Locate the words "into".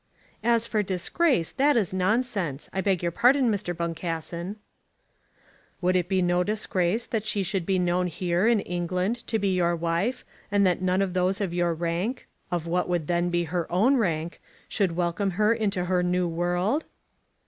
15.53-15.85